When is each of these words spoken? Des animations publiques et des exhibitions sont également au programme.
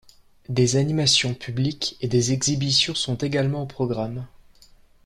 Des 0.49 0.77
animations 0.77 1.35
publiques 1.35 1.95
et 2.01 2.07
des 2.07 2.31
exhibitions 2.31 2.95
sont 2.95 3.17
également 3.17 3.61
au 3.61 3.65
programme. 3.67 4.25